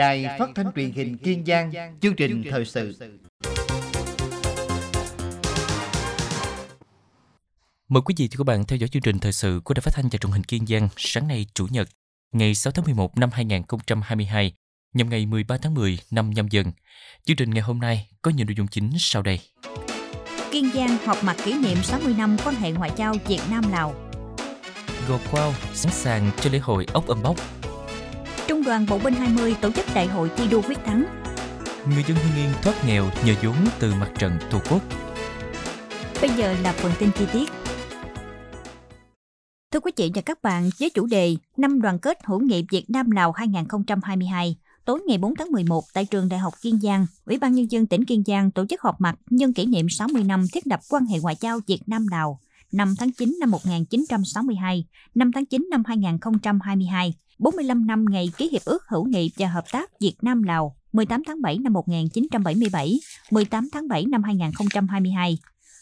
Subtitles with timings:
[0.00, 2.96] Đài Phát thanh truyền hình Kiên Giang, chương trình thời sự.
[7.88, 9.94] Mời quý vị và các bạn theo dõi chương trình thời sự của Đài Phát
[9.94, 11.88] thanh và Truyền hình Kiên Giang sáng nay Chủ nhật,
[12.32, 14.52] ngày 6 tháng 11 năm 2022,
[14.94, 16.72] nhằm ngày 13 tháng 10 năm nhâm dần.
[17.24, 19.40] Chương trình ngày hôm nay có những nội dung chính sau đây.
[20.50, 23.94] Kiên Giang họp mặt kỷ niệm 60 năm quan hệ ngoại giao Việt Nam Lào.
[25.08, 27.36] Gò Quao sẵn sàng cho lễ hội ốc âm bốc.
[28.50, 31.04] Trung đoàn Bộ binh 20 tổ chức đại hội thi đua quyết thắng.
[31.88, 34.82] Người dân Hưng Yên thoát nghèo nhờ vốn từ mặt trận Tổ quốc.
[36.20, 37.50] Bây giờ là phần tin chi tiết.
[39.72, 42.90] Thưa quý vị và các bạn, với chủ đề Năm đoàn kết hữu nghị Việt
[42.90, 47.38] Nam Lào 2022, tối ngày 4 tháng 11 tại trường Đại học Kiên Giang, Ủy
[47.38, 50.44] ban Nhân dân tỉnh Kiên Giang tổ chức họp mặt nhân kỷ niệm 60 năm
[50.52, 52.40] thiết lập quan hệ ngoại giao Việt Nam Lào,
[52.72, 58.64] 5 tháng 9 năm 1962, 5 tháng 9 năm 2022, 45 năm ngày ký hiệp
[58.64, 63.68] ước hữu nghị và hợp tác Việt Nam Lào, 18 tháng 7 năm 1977, 18
[63.72, 65.38] tháng 7 năm 2022.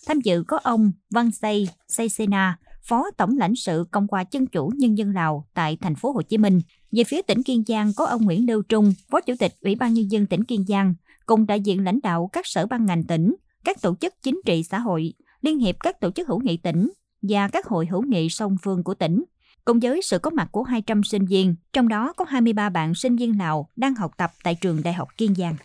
[0.07, 4.73] Tham dự có ông Văn Say Saysena, Phó Tổng lãnh sự Cộng hòa Dân chủ
[4.77, 6.61] Nhân dân Lào tại thành phố Hồ Chí Minh.
[6.93, 9.95] Về phía tỉnh Kiên Giang có ông Nguyễn Lưu Trung, Phó Chủ tịch Ủy ban
[9.95, 10.95] Nhân dân tỉnh Kiên Giang,
[11.27, 14.63] cùng đại diện lãnh đạo các sở ban ngành tỉnh, các tổ chức chính trị
[14.63, 16.91] xã hội, Liên hiệp các tổ chức hữu nghị tỉnh
[17.23, 19.25] và các hội hữu nghị song phương của tỉnh.
[19.69, 23.17] Cùng với sự có mặt của 200 sinh viên, trong đó có 23 bạn sinh
[23.17, 25.57] viên Lào đang học tập tại trường Đại học Kiên Giang.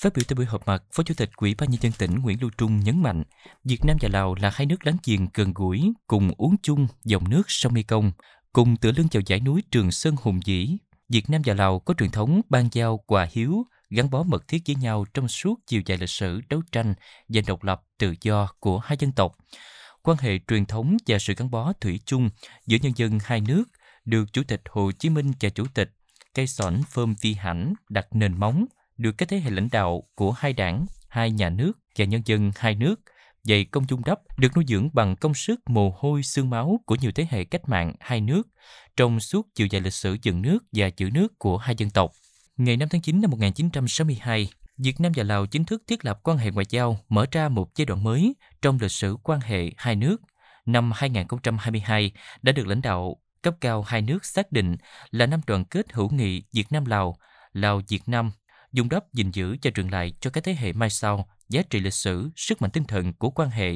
[0.00, 2.40] Phát biểu tại buổi họp mặt, Phó Chủ tịch Ủy ban nhân dân tỉnh Nguyễn
[2.40, 3.22] Lưu Trung nhấn mạnh,
[3.64, 7.30] Việt Nam và Lào là hai nước láng giềng gần gũi, cùng uống chung dòng
[7.30, 8.12] nước sông Mekong,
[8.52, 10.78] cùng tựa lưng vào dãy núi Trường Sơn hùng vĩ.
[11.08, 14.62] Việt Nam và Lào có truyền thống ban giao quà hiếu, gắn bó mật thiết
[14.66, 16.94] với nhau trong suốt chiều dài lịch sử đấu tranh
[17.28, 19.36] giành độc lập tự do của hai dân tộc.
[20.02, 22.30] Quan hệ truyền thống và sự gắn bó thủy chung
[22.66, 23.64] giữa nhân dân hai nước
[24.04, 25.90] được Chủ tịch Hồ Chí Minh và Chủ tịch
[26.34, 28.64] cây sỏn Phơm Vi Hãnh đặt nền móng,
[28.96, 32.50] được các thế hệ lãnh đạo của hai đảng, hai nhà nước và nhân dân
[32.56, 33.00] hai nước
[33.42, 36.96] dày công dung đắp được nuôi dưỡng bằng công sức mồ hôi xương máu của
[37.00, 38.48] nhiều thế hệ cách mạng hai nước
[38.96, 42.12] trong suốt chiều dài lịch sử dựng nước và giữ nước của hai dân tộc.
[42.56, 44.48] Ngày 5 tháng 9 năm 1962,
[44.78, 47.68] Việt Nam và Lào chính thức thiết lập quan hệ ngoại giao, mở ra một
[47.76, 50.16] giai đoạn mới trong lịch sử quan hệ hai nước.
[50.66, 52.12] Năm 2022
[52.42, 54.76] đã được lãnh đạo cấp cao hai nước xác định
[55.10, 57.16] là năm đoàn kết hữu nghị Việt Nam-Lào,
[57.52, 58.30] Lào-Việt Nam,
[58.72, 61.80] dùng đắp gìn giữ và truyền lại cho các thế hệ mai sau giá trị
[61.80, 63.74] lịch sử, sức mạnh tinh thần của quan hệ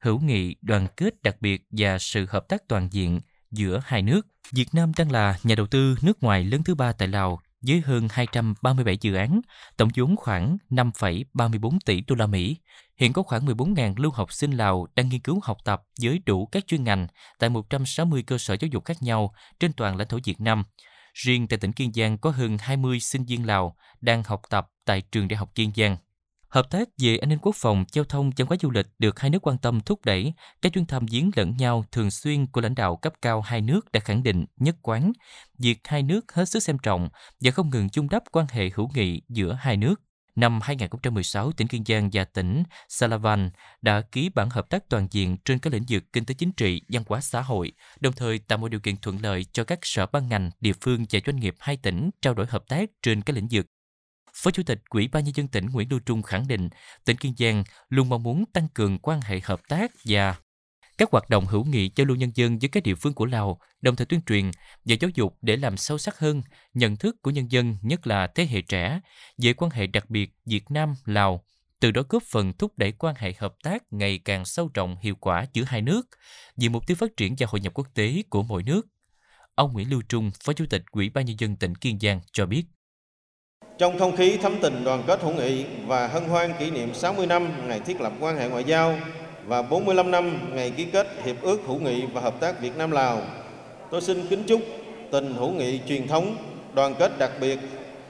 [0.00, 4.26] hữu nghị, đoàn kết đặc biệt và sự hợp tác toàn diện giữa hai nước.
[4.52, 7.80] Việt Nam đang là nhà đầu tư nước ngoài lớn thứ ba tại Lào với
[7.80, 9.40] hơn 237 dự án,
[9.76, 12.56] tổng vốn khoảng 5,34 tỷ đô la Mỹ.
[12.96, 16.46] Hiện có khoảng 14.000 lưu học sinh Lào đang nghiên cứu học tập với đủ
[16.46, 17.06] các chuyên ngành
[17.38, 20.64] tại 160 cơ sở giáo dục khác nhau trên toàn lãnh thổ Việt Nam.
[21.14, 25.02] Riêng tại tỉnh Kiên Giang có hơn 20 sinh viên Lào đang học tập tại
[25.12, 25.96] trường Đại học Kiên Giang.
[26.52, 29.30] Hợp tác về an ninh quốc phòng, giao thông, văn hóa du lịch được hai
[29.30, 30.32] nước quan tâm thúc đẩy.
[30.62, 33.92] Các chuyến thăm viếng lẫn nhau thường xuyên của lãnh đạo cấp cao hai nước
[33.92, 35.12] đã khẳng định nhất quán
[35.58, 37.08] việc hai nước hết sức xem trọng
[37.40, 40.00] và không ngừng chung đắp quan hệ hữu nghị giữa hai nước.
[40.34, 43.50] Năm 2016, tỉnh Kiên Giang và tỉnh Salavan
[43.82, 46.82] đã ký bản hợp tác toàn diện trên các lĩnh vực kinh tế chính trị,
[46.88, 50.06] văn hóa xã hội, đồng thời tạo mọi điều kiện thuận lợi cho các sở
[50.06, 53.36] ban ngành, địa phương và doanh nghiệp hai tỉnh trao đổi hợp tác trên các
[53.36, 53.66] lĩnh vực
[54.34, 56.68] Phó Chủ tịch Ủy ban nhân dân tỉnh Nguyễn Lưu Trung khẳng định,
[57.04, 60.36] tỉnh Kiên Giang luôn mong muốn tăng cường quan hệ hợp tác và
[60.98, 63.58] các hoạt động hữu nghị giao lưu nhân dân với các địa phương của Lào,
[63.80, 64.50] đồng thời tuyên truyền
[64.84, 66.42] và giáo dục để làm sâu sắc hơn
[66.74, 69.00] nhận thức của nhân dân, nhất là thế hệ trẻ,
[69.38, 71.44] về quan hệ đặc biệt Việt Nam-Lào,
[71.80, 75.14] từ đó góp phần thúc đẩy quan hệ hợp tác ngày càng sâu rộng hiệu
[75.20, 76.02] quả giữa hai nước,
[76.56, 78.86] vì mục tiêu phát triển và hội nhập quốc tế của mỗi nước.
[79.54, 82.46] Ông Nguyễn Lưu Trung, Phó Chủ tịch Ủy ban nhân dân tỉnh Kiên Giang cho
[82.46, 82.64] biết.
[83.78, 87.26] Trong không khí thắm tình đoàn kết hữu nghị và hân hoan kỷ niệm 60
[87.26, 88.94] năm ngày thiết lập quan hệ ngoại giao
[89.46, 92.90] và 45 năm ngày ký kết Hiệp ước hữu nghị và hợp tác Việt Nam
[92.90, 93.22] Lào,
[93.90, 94.60] tôi xin kính chúc
[95.10, 96.36] tình hữu nghị truyền thống,
[96.74, 97.58] đoàn kết đặc biệt,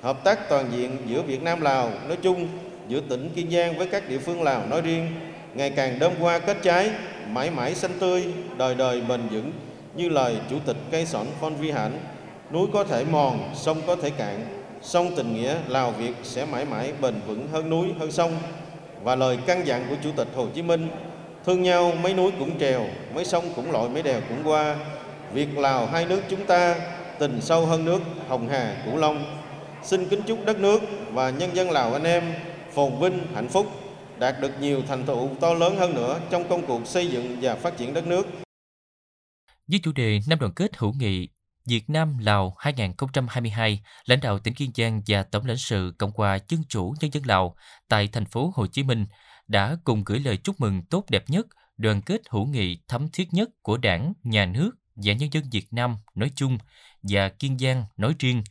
[0.02, 2.48] hợp tác toàn diện giữa Việt Nam Lào nói chung,
[2.88, 5.06] giữa tỉnh Kiên Giang với các địa phương Lào nói riêng
[5.54, 6.90] ngày càng đơm hoa kết trái,
[7.28, 8.24] mãi mãi xanh tươi,
[8.58, 9.52] đời đời bền vững
[9.94, 11.92] như lời Chủ tịch cây sọn Phong Vi Hãn,
[12.52, 16.64] núi có thể mòn, sông có thể cạn, song tình nghĩa, Lào Việt sẽ mãi
[16.64, 18.38] mãi bền vững hơn núi, hơn sông.
[19.02, 20.88] Và lời căn dặn của Chủ tịch Hồ Chí Minh,
[21.46, 24.76] thương nhau, mấy núi cũng trèo, mấy sông cũng lội, mấy đèo cũng qua.
[25.32, 26.76] Việt Lào hai nước chúng ta
[27.18, 29.38] tình sâu hơn nước, Hồng Hà Cửu Long.
[29.82, 30.82] Xin kính chúc đất nước
[31.12, 32.34] và nhân dân Lào anh em
[32.72, 33.66] phồn vinh, hạnh phúc,
[34.18, 37.54] đạt được nhiều thành tựu to lớn hơn nữa trong công cuộc xây dựng và
[37.54, 38.26] phát triển đất nước.
[39.66, 41.28] Với chủ đề năm đoàn kết hữu nghị
[41.66, 46.38] Việt Nam Lào 2022, lãnh đạo tỉnh Kiên Giang và Tổng lãnh sự Cộng hòa
[46.48, 47.56] Dân chủ Nhân dân Lào
[47.88, 49.06] tại thành phố Hồ Chí Minh
[49.48, 53.34] đã cùng gửi lời chúc mừng tốt đẹp nhất, đoàn kết hữu nghị thấm thiết
[53.34, 56.58] nhất của Đảng, Nhà nước và nhân dân Việt Nam nói chung
[57.02, 58.42] và Kiên Giang nói riêng,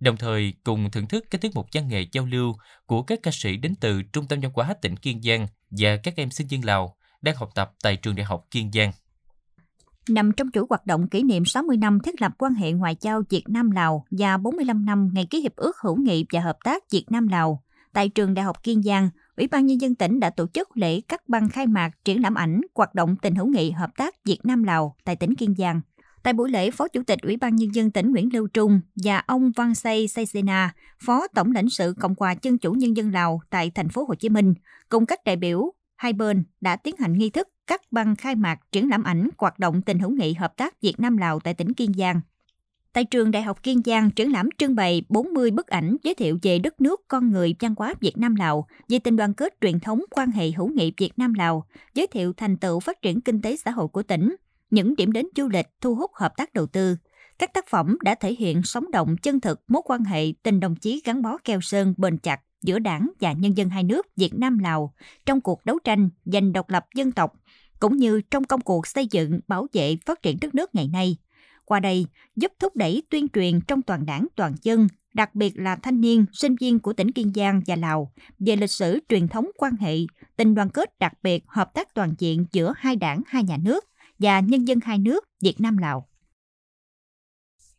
[0.00, 2.54] đồng thời cùng thưởng thức các tiết mục văn nghệ giao lưu
[2.86, 6.16] của các ca sĩ đến từ Trung tâm văn hóa tỉnh Kiên Giang và các
[6.16, 8.92] em sinh viên Lào đang học tập tại trường đại học Kiên Giang.
[10.10, 13.22] Nằm trong chuỗi hoạt động kỷ niệm 60 năm thiết lập quan hệ ngoại giao
[13.30, 17.04] Việt Nam-Lào và 45 năm ngày ký hiệp ước hữu nghị và hợp tác Việt
[17.10, 17.62] Nam-Lào,
[17.92, 21.00] tại trường Đại học Kiên Giang, Ủy ban Nhân dân tỉnh đã tổ chức lễ
[21.00, 24.38] cắt băng khai mạc triển lãm ảnh hoạt động tình hữu nghị hợp tác Việt
[24.44, 25.80] Nam-Lào tại tỉnh Kiên Giang.
[26.22, 29.18] Tại buổi lễ, Phó Chủ tịch Ủy ban Nhân dân tỉnh Nguyễn Lưu Trung và
[29.18, 30.74] ông Văn Say Saysena,
[31.04, 34.14] Phó Tổng lãnh sự Cộng hòa Dân chủ Nhân dân Lào tại thành phố Hồ
[34.14, 34.54] Chí Minh,
[34.88, 38.60] cùng các đại biểu hai bên đã tiến hành nghi thức cắt băng khai mạc
[38.72, 41.74] triển lãm ảnh hoạt động tình hữu nghị hợp tác Việt Nam Lào tại tỉnh
[41.74, 42.20] Kiên Giang.
[42.92, 46.38] Tại trường Đại học Kiên Giang, triển lãm trưng bày 40 bức ảnh giới thiệu
[46.42, 49.80] về đất nước, con người, văn hóa Việt Nam Lào, về tình đoàn kết truyền
[49.80, 53.42] thống quan hệ hữu nghị Việt Nam Lào, giới thiệu thành tựu phát triển kinh
[53.42, 54.36] tế xã hội của tỉnh,
[54.70, 56.96] những điểm đến du lịch thu hút hợp tác đầu tư.
[57.38, 60.76] Các tác phẩm đã thể hiện sống động chân thực mối quan hệ tình đồng
[60.76, 64.34] chí gắn bó keo sơn bền chặt giữa đảng và nhân dân hai nước Việt
[64.34, 64.94] Nam Lào
[65.26, 67.32] trong cuộc đấu tranh giành độc lập dân tộc
[67.80, 71.16] cũng như trong công cuộc xây dựng, bảo vệ, phát triển đất nước ngày nay.
[71.64, 75.76] Qua đây, giúp thúc đẩy tuyên truyền trong toàn đảng toàn dân, đặc biệt là
[75.76, 79.46] thanh niên, sinh viên của tỉnh Kiên Giang và Lào về lịch sử truyền thống
[79.56, 79.96] quan hệ,
[80.36, 83.84] tình đoàn kết đặc biệt, hợp tác toàn diện giữa hai đảng, hai nhà nước
[84.18, 86.08] và nhân dân hai nước Việt Nam Lào.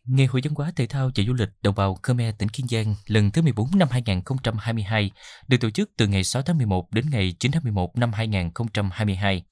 [0.05, 2.95] Ngày hội văn hóa thể thao và du lịch đồng bào Khmer tỉnh Kiên Giang
[3.07, 5.11] lần thứ 14 năm 2022
[5.47, 9.43] được tổ chức từ ngày 6 tháng 11 đến ngày 9 tháng 11 năm 2022.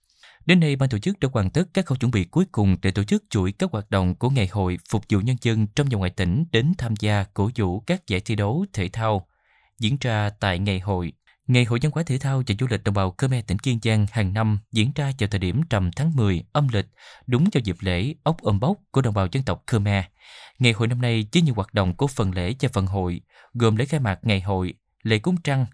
[0.48, 2.92] Đến nay, ban tổ chức đã hoàn tất các khâu chuẩn bị cuối cùng để
[2.92, 5.98] tổ chức chuỗi các hoạt động của ngày hội phục vụ nhân dân trong và
[5.98, 9.28] ngoài tỉnh đến tham gia cổ vũ các giải thi đấu thể thao
[9.80, 11.14] diễn ra tại ngày hội.
[11.48, 14.06] Ngày hội văn hóa thể thao và du lịch đồng bào Khmer tỉnh Kiên Giang
[14.12, 16.88] hàng năm diễn ra vào thời điểm trầm tháng 10 âm lịch,
[17.28, 20.04] đúng vào dịp lễ ốc ôm bốc của đồng bào dân tộc Khmer.
[20.60, 23.22] Ngày hội năm nay với nhiều hoạt động của phần lễ và phần hội,
[23.54, 24.74] gồm lễ khai mạc ngày hội,
[25.04, 25.66] lễ cúng trăng,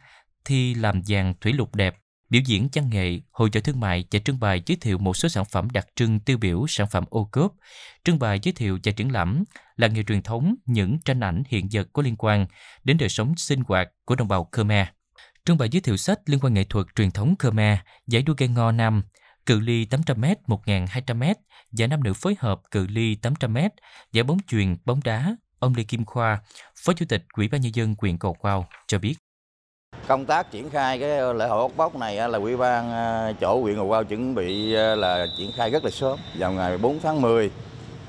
[0.45, 1.95] thi làm vàng thủy lục đẹp,
[2.33, 5.29] biểu diễn văn nghệ, hội trợ thương mại và trưng bày giới thiệu một số
[5.29, 7.53] sản phẩm đặc trưng tiêu biểu sản phẩm ô cốp,
[8.03, 9.43] trưng bày giới thiệu và triển lãm
[9.75, 12.45] là nghề truyền thống những tranh ảnh hiện vật có liên quan
[12.83, 14.87] đến đời sống sinh hoạt của đồng bào Khmer.
[15.45, 17.77] Trưng bày giới thiệu sách liên quan nghệ thuật truyền thống Khmer,
[18.07, 19.03] giải đua ghe ngò nam,
[19.45, 21.35] cự ly 800m, 1200m,
[21.71, 23.69] giải nam nữ phối hợp cự ly 800m,
[24.11, 25.35] giải bóng chuyền, bóng đá.
[25.59, 26.41] Ông Lê Kim Khoa,
[26.83, 29.22] Phó Chủ tịch Ủy ban nhân dân huyện Cầu Quao cho biết.
[30.07, 32.91] Công tác triển khai cái ờ, lễ hội ốc bốc này ờ, là quỹ ban
[32.91, 36.19] ờ, chỗ huyện Ngọc Quao chuẩn bị là triển khai rất là sớm.
[36.37, 37.51] Vào ngày 4 tháng 10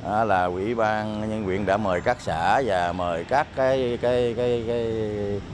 [0.05, 4.64] là quỹ ban nhân huyện đã mời các xã và mời các cái cái cái
[4.67, 4.93] cái,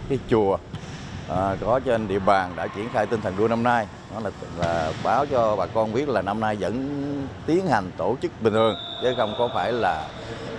[0.09, 0.57] cái chùa
[1.29, 4.31] à, có trên địa bàn đã triển khai tinh thần đua năm nay đó là,
[4.59, 6.87] là báo cho bà con biết là năm nay vẫn
[7.47, 10.09] tiến hành tổ chức bình thường chứ không có phải là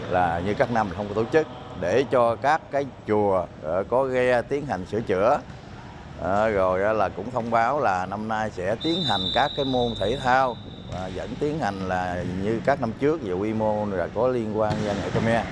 [0.10, 1.48] là như các năm không có tổ chức
[1.82, 3.46] để cho các cái chùa
[3.90, 5.40] có ghe tiến hành sửa chữa
[6.24, 9.96] à, rồi là cũng thông báo là năm nay sẽ tiến hành các cái môn
[10.00, 10.58] thể thao
[10.94, 14.60] à, vẫn tiến hành là như các năm trước về quy mô là có liên
[14.60, 15.46] quan văn nghệ Khmer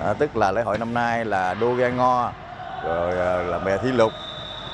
[0.00, 2.32] à, tức là lễ hội năm nay là đua ghe ngo
[2.84, 4.12] rồi ờ, là bè thi lục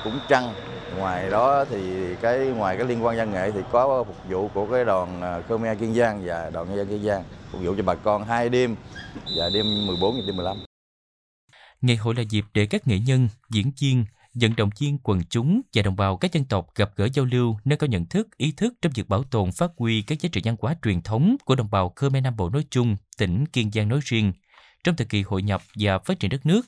[0.03, 0.53] cũng trăng
[0.97, 4.65] ngoài đó thì cái ngoài cái liên quan văn nghệ thì có phục vụ của
[4.65, 7.95] cái đoàn Khmer Kiên Giang và đoàn nhân dân Kiên Giang phục vụ cho bà
[7.95, 8.75] con hai đêm
[9.37, 10.57] và đêm 14 và đêm 15.
[11.81, 14.05] Ngày hội là dịp để các nghệ nhân, diễn viên,
[14.41, 17.57] vận động viên quần chúng và đồng bào các dân tộc gặp gỡ giao lưu
[17.65, 20.41] nâng cao nhận thức, ý thức trong việc bảo tồn phát huy các giá trị
[20.43, 23.89] văn hóa truyền thống của đồng bào Khmer Nam Bộ nói chung, tỉnh Kiên Giang
[23.89, 24.33] nói riêng
[24.83, 26.65] trong thời kỳ hội nhập và phát triển đất nước.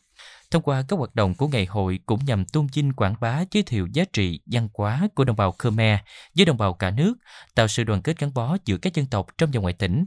[0.52, 3.64] Thông qua các hoạt động của ngày hội cũng nhằm tôn vinh quảng bá giới
[3.64, 6.00] thiệu giá trị văn hóa của đồng bào Khmer
[6.38, 7.14] với đồng bào cả nước,
[7.56, 10.06] tạo sự đoàn kết gắn bó giữa các dân tộc trong và ngoài tỉnh.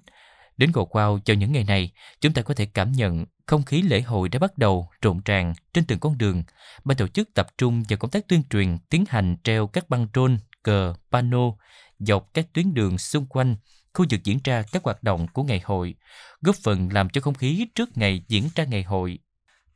[0.56, 3.82] Đến Gò Quao vào những ngày này, chúng ta có thể cảm nhận không khí
[3.82, 6.42] lễ hội đã bắt đầu rộn ràng trên từng con đường.
[6.84, 10.06] Ban tổ chức tập trung vào công tác tuyên truyền, tiến hành treo các băng
[10.14, 11.52] rôn, cờ, pano
[11.98, 13.56] dọc các tuyến đường xung quanh
[13.94, 15.94] khu vực diễn ra các hoạt động của ngày hội,
[16.40, 19.18] góp phần làm cho không khí trước ngày diễn ra ngày hội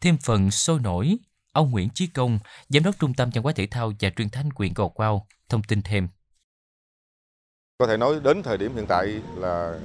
[0.01, 1.17] thêm phần sôi nổi.
[1.53, 4.53] Ông Nguyễn Chí Công, Giám đốc Trung tâm Văn hóa Thể thao và Truyền thanh
[4.53, 6.09] quyền Gò Quao, thông tin thêm.
[7.79, 9.07] Có thể nói đến thời điểm hiện tại
[9.37, 9.79] là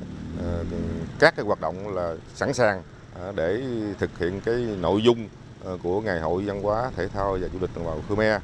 [1.20, 2.84] các cái hoạt động là sẵn sàng
[3.16, 3.62] à, để
[4.00, 5.28] thực hiện cái nội dung
[5.66, 8.42] à, của Ngày hội Văn hóa, Thể thao và Du lịch đồng bào Khmer.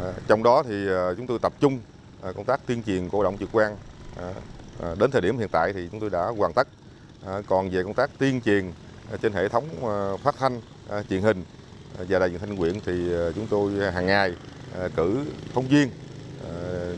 [0.00, 0.86] À, trong đó thì
[1.16, 1.80] chúng tôi tập trung
[2.22, 3.76] công tác tuyên truyền cổ động trực quan.
[4.98, 6.68] Đến thời điểm hiện tại thì chúng tôi đã hoàn tất.
[7.46, 8.72] Còn về công tác tuyên truyền
[9.22, 9.64] trên hệ thống
[10.22, 10.60] phát thanh
[11.10, 11.44] truyền hình
[12.08, 14.34] và đài truyền thanh quyện thì chúng tôi hàng ngày
[14.96, 15.90] cử phóng viên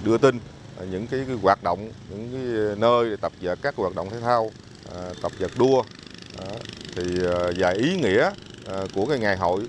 [0.05, 0.39] đưa tin
[0.81, 4.11] Ờ, những cái, cái hoạt động những cái nơi để tập dượt các hoạt động
[4.11, 4.51] thể thao
[4.93, 5.83] ờ, tập vật đua
[6.97, 8.31] thì ờ, và ý nghĩa
[8.95, 9.67] của cái ngày hội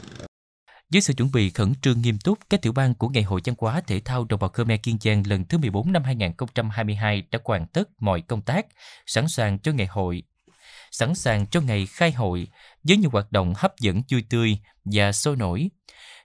[0.91, 3.55] với sự chuẩn bị khẩn trương nghiêm túc, các tiểu ban của Ngày hội văn
[3.59, 7.67] hóa thể thao đồng bào Khmer Kiên Giang lần thứ 14 năm 2022 đã hoàn
[7.67, 8.65] tất mọi công tác,
[9.05, 10.23] sẵn sàng cho ngày hội,
[10.91, 12.47] sẵn sàng cho ngày khai hội
[12.83, 15.69] với nhiều hoạt động hấp dẫn vui tươi và sôi nổi.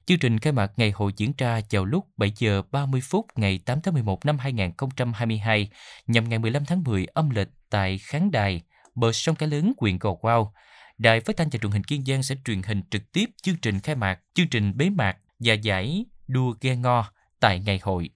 [0.07, 3.59] Chương trình khai mạc ngày hội diễn ra vào lúc 7 giờ 30 phút ngày
[3.59, 5.71] 8 tháng 11 năm 2022
[6.07, 8.63] nhằm ngày 15 tháng 10 âm lịch tại khán đài
[8.95, 10.55] bờ sông Cái Lớn, huyện Gò Quao.
[10.99, 13.81] Đài Phát thanh và Truyền hình Kiên Giang sẽ truyền hình trực tiếp chương trình
[13.81, 17.05] khai mạc, chương trình bế mạc và giải đua ghe ngo
[17.41, 18.11] tại ngày hội.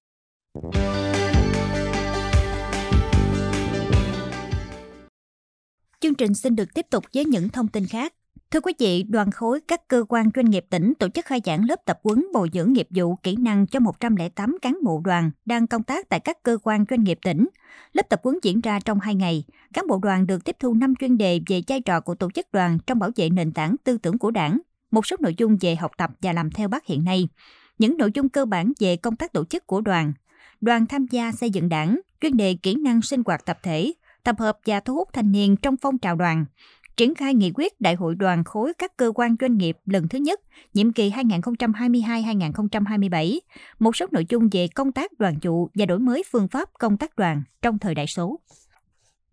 [5.99, 8.13] Chương trình xin được tiếp tục với những thông tin khác.
[8.51, 11.65] Thưa quý vị, đoàn khối các cơ quan doanh nghiệp tỉnh tổ chức khai giảng
[11.65, 15.67] lớp tập huấn bồi dưỡng nghiệp vụ kỹ năng cho 108 cán bộ đoàn đang
[15.67, 17.47] công tác tại các cơ quan doanh nghiệp tỉnh.
[17.93, 19.43] Lớp tập huấn diễn ra trong 2 ngày.
[19.73, 22.51] Cán bộ đoàn được tiếp thu 5 chuyên đề về vai trò của tổ chức
[22.51, 24.59] đoàn trong bảo vệ nền tảng tư tưởng của đảng,
[24.91, 27.27] một số nội dung về học tập và làm theo bác hiện nay,
[27.79, 30.13] những nội dung cơ bản về công tác tổ chức của đoàn,
[30.61, 33.93] đoàn tham gia xây dựng đảng, chuyên đề kỹ năng sinh hoạt tập thể,
[34.23, 36.45] tập hợp và thu hút thanh niên trong phong trào đoàn,
[36.97, 40.17] triển khai nghị quyết Đại hội đoàn khối các cơ quan doanh nghiệp lần thứ
[40.17, 40.39] nhất,
[40.73, 43.39] nhiệm kỳ 2022-2027,
[43.79, 46.97] một số nội dung về công tác đoàn trụ và đổi mới phương pháp công
[46.97, 48.39] tác đoàn trong thời đại số.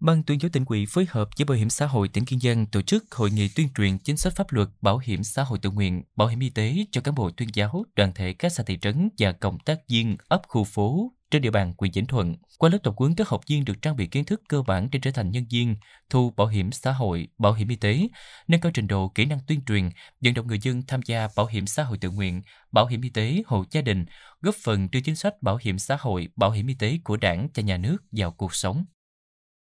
[0.00, 2.66] Ban tuyên giáo tỉnh ủy phối hợp với Bảo hiểm xã hội tỉnh Kiên Giang
[2.66, 5.70] tổ chức hội nghị tuyên truyền chính sách pháp luật bảo hiểm xã hội tự
[5.70, 8.78] nguyện, bảo hiểm y tế cho cán bộ tuyên giáo, đoàn thể các xã thị
[8.80, 12.36] trấn và cộng tác viên ấp khu phố trên địa bàn huyện Vĩnh Thuận.
[12.58, 14.98] Qua lớp tập huấn, các học viên được trang bị kiến thức cơ bản để
[15.02, 15.76] trở thành nhân viên
[16.10, 18.08] thu bảo hiểm xã hội, bảo hiểm y tế,
[18.48, 21.46] nâng cao trình độ kỹ năng tuyên truyền, vận động người dân tham gia bảo
[21.46, 22.42] hiểm xã hội tự nguyện,
[22.72, 24.06] bảo hiểm y tế hộ gia đình,
[24.40, 27.48] góp phần đưa chính sách bảo hiểm xã hội, bảo hiểm y tế của Đảng
[27.54, 28.84] và nhà nước vào cuộc sống.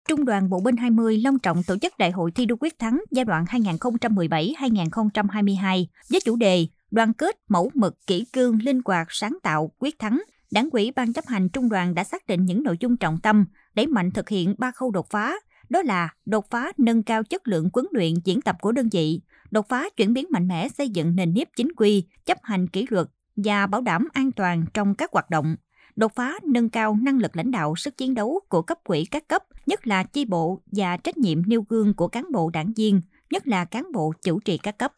[0.09, 3.00] Trung đoàn Bộ binh 20 long trọng tổ chức Đại hội thi đua quyết thắng
[3.11, 9.38] giai đoạn 2017-2022 với chủ đề Đoàn kết, mẫu mực, kỹ cương, linh hoạt, sáng
[9.43, 10.23] tạo, quyết thắng.
[10.50, 13.45] Đảng ủy Ban chấp hành Trung đoàn đã xác định những nội dung trọng tâm,
[13.75, 15.35] đẩy mạnh thực hiện ba khâu đột phá,
[15.69, 19.21] đó là đột phá nâng cao chất lượng huấn luyện diễn tập của đơn vị,
[19.50, 22.87] đột phá chuyển biến mạnh mẽ xây dựng nền nếp chính quy, chấp hành kỷ
[22.90, 25.57] luật và bảo đảm an toàn trong các hoạt động
[25.97, 29.28] đột phá nâng cao năng lực lãnh đạo sức chiến đấu của cấp quỹ các
[29.28, 33.00] cấp, nhất là chi bộ và trách nhiệm nêu gương của cán bộ đảng viên,
[33.30, 34.92] nhất là cán bộ chủ trì các cấp.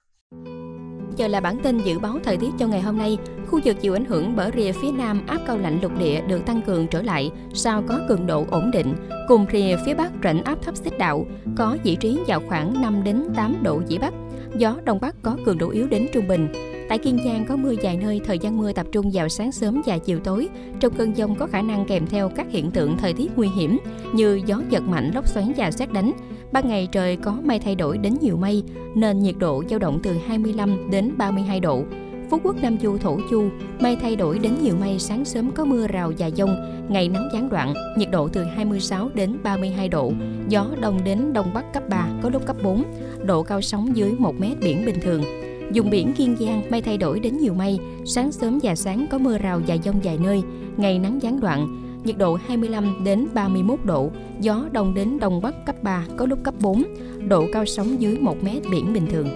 [1.17, 3.19] Giờ là bản tin dự báo thời tiết cho ngày hôm nay.
[3.47, 6.47] Khu vực chịu ảnh hưởng bởi rìa phía nam áp cao lạnh lục địa được
[6.47, 8.95] tăng cường trở lại, sau có cường độ ổn định.
[9.29, 11.27] Cùng rìa phía bắc rãnh áp thấp xích đạo,
[11.57, 14.15] có vị trí vào khoảng 5 đến 8 độ vĩ bắc.
[14.57, 16.49] Gió đông bắc có cường độ yếu đến trung bình.
[16.93, 19.83] Tại Kiên Giang có mưa dài nơi, thời gian mưa tập trung vào sáng sớm
[19.87, 20.49] và chiều tối.
[20.81, 23.79] Trong cơn dông có khả năng kèm theo các hiện tượng thời tiết nguy hiểm
[24.15, 26.13] như gió giật mạnh, lốc xoáy và xét đánh.
[26.53, 28.63] Ban ngày trời có mây thay đổi đến nhiều mây,
[28.95, 31.83] nên nhiệt độ dao động từ 25 đến 32 độ.
[32.31, 33.49] Phú Quốc Nam Du Thổ Chu,
[33.81, 36.57] mây thay đổi đến nhiều mây, sáng sớm có mưa rào và dông,
[36.89, 40.13] ngày nắng gián đoạn, nhiệt độ từ 26 đến 32 độ,
[40.49, 42.85] gió đông đến đông bắc cấp 3, có lúc cấp 4,
[43.25, 45.42] độ cao sóng dưới 1 mét biển bình thường.
[45.73, 49.19] Dùng biển Kiên Giang mây thay đổi đến nhiều mây, sáng sớm và sáng có
[49.19, 50.43] mưa rào và dông vài nơi,
[50.77, 54.11] ngày nắng gián đoạn, nhiệt độ 25 đến 31 độ,
[54.41, 56.85] gió đông đến đông bắc cấp 3, có lúc cấp 4,
[57.29, 59.29] độ cao sóng dưới 1 mét biển bình thường.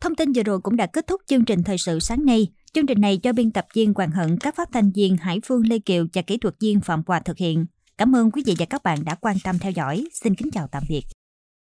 [0.00, 2.48] Thông tin vừa rồi cũng đã kết thúc chương trình thời sự sáng nay.
[2.72, 5.62] Chương trình này do biên tập viên Hoàng Hận, các phát thanh viên Hải Phương
[5.66, 7.66] Lê Kiều và kỹ thuật viên Phạm Hòa thực hiện.
[7.98, 10.04] Cảm ơn quý vị và các bạn đã quan tâm theo dõi.
[10.12, 11.02] Xin kính chào tạm biệt.